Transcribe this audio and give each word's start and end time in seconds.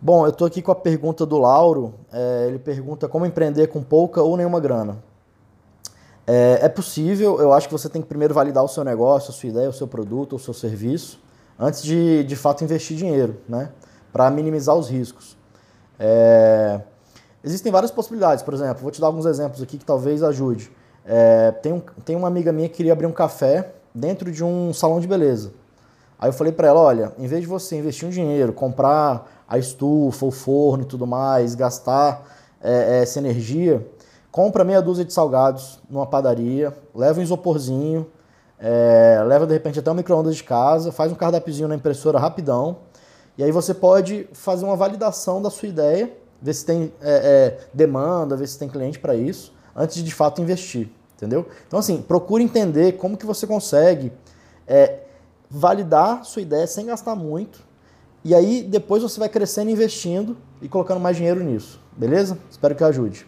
Bom, 0.00 0.24
eu 0.24 0.30
estou 0.30 0.46
aqui 0.46 0.62
com 0.62 0.70
a 0.70 0.76
pergunta 0.76 1.26
do 1.26 1.38
Lauro. 1.38 1.94
É, 2.12 2.46
ele 2.46 2.58
pergunta 2.58 3.08
como 3.08 3.26
empreender 3.26 3.66
com 3.66 3.82
pouca 3.82 4.22
ou 4.22 4.36
nenhuma 4.36 4.60
grana. 4.60 5.02
É, 6.24 6.60
é, 6.62 6.68
possível, 6.68 7.40
eu 7.40 7.52
acho 7.52 7.66
que 7.66 7.72
você 7.72 7.88
tem 7.88 8.00
que 8.00 8.06
primeiro 8.06 8.32
validar 8.32 8.62
o 8.62 8.68
seu 8.68 8.84
negócio, 8.84 9.30
a 9.30 9.32
sua 9.32 9.48
ideia, 9.48 9.68
o 9.68 9.72
seu 9.72 9.88
produto, 9.88 10.36
o 10.36 10.38
seu 10.38 10.54
serviço, 10.54 11.18
antes 11.58 11.82
de 11.82 12.22
de 12.22 12.36
fato 12.36 12.62
investir 12.62 12.96
dinheiro, 12.96 13.38
né? 13.48 13.70
Para 14.12 14.30
minimizar 14.30 14.76
os 14.76 14.88
riscos. 14.88 15.36
É, 15.98 16.80
existem 17.42 17.72
várias 17.72 17.90
possibilidades, 17.90 18.44
por 18.44 18.54
exemplo, 18.54 18.82
vou 18.82 18.92
te 18.92 19.00
dar 19.00 19.08
alguns 19.08 19.26
exemplos 19.26 19.60
aqui 19.62 19.78
que 19.78 19.84
talvez 19.84 20.22
ajude. 20.22 20.70
É, 21.04 21.50
tem, 21.50 21.72
um, 21.72 21.80
tem 22.04 22.14
uma 22.14 22.28
amiga 22.28 22.52
minha 22.52 22.68
que 22.68 22.76
queria 22.76 22.92
abrir 22.92 23.06
um 23.06 23.12
café 23.12 23.72
dentro 23.92 24.30
de 24.30 24.44
um 24.44 24.72
salão 24.72 25.00
de 25.00 25.08
beleza. 25.08 25.50
Aí 26.18 26.28
eu 26.28 26.32
falei 26.32 26.52
para 26.52 26.66
ela, 26.66 26.80
olha, 26.80 27.12
em 27.16 27.28
vez 27.28 27.42
de 27.42 27.46
você 27.46 27.76
investir 27.76 28.08
um 28.08 28.10
dinheiro, 28.10 28.52
comprar 28.52 29.44
a 29.48 29.56
estufa, 29.56 30.26
o 30.26 30.30
forno 30.32 30.82
e 30.82 30.86
tudo 30.86 31.06
mais, 31.06 31.54
gastar 31.54 32.26
é, 32.60 32.98
é, 32.98 33.02
essa 33.02 33.20
energia, 33.20 33.86
compra 34.32 34.64
meia 34.64 34.82
dúzia 34.82 35.04
de 35.04 35.12
salgados 35.12 35.78
numa 35.88 36.06
padaria, 36.06 36.74
leva 36.92 37.20
um 37.20 37.22
isoporzinho, 37.22 38.04
é, 38.58 39.22
leva 39.24 39.46
de 39.46 39.52
repente 39.52 39.78
até 39.78 39.88
um 39.90 39.94
micro-ondas 39.94 40.34
de 40.34 40.42
casa, 40.42 40.90
faz 40.90 41.12
um 41.12 41.14
cardápiozinho 41.14 41.68
na 41.68 41.76
impressora 41.76 42.18
rapidão, 42.18 42.78
e 43.36 43.44
aí 43.44 43.52
você 43.52 43.72
pode 43.72 44.28
fazer 44.32 44.64
uma 44.64 44.74
validação 44.74 45.40
da 45.40 45.50
sua 45.50 45.68
ideia, 45.68 46.12
ver 46.42 46.52
se 46.52 46.66
tem 46.66 46.92
é, 47.00 47.10
é, 47.10 47.58
demanda, 47.72 48.36
ver 48.36 48.48
se 48.48 48.58
tem 48.58 48.68
cliente 48.68 48.98
para 48.98 49.14
isso, 49.14 49.54
antes 49.74 49.94
de 49.94 50.02
de 50.02 50.12
fato 50.12 50.42
investir, 50.42 50.90
entendeu? 51.16 51.46
Então 51.68 51.78
assim, 51.78 52.02
procure 52.02 52.42
entender 52.42 52.92
como 52.96 53.16
que 53.16 53.24
você 53.24 53.46
consegue 53.46 54.12
é, 54.66 54.98
validar 55.50 56.24
sua 56.24 56.42
ideia 56.42 56.66
sem 56.66 56.86
gastar 56.86 57.14
muito, 57.14 57.60
e 58.24 58.34
aí 58.34 58.62
depois 58.62 59.02
você 59.02 59.18
vai 59.18 59.28
crescendo 59.28 59.70
investindo 59.70 60.36
e 60.60 60.68
colocando 60.68 61.00
mais 61.00 61.16
dinheiro 61.16 61.42
nisso, 61.42 61.80
beleza? 61.96 62.38
Espero 62.50 62.74
que 62.74 62.84
ajude. 62.84 63.26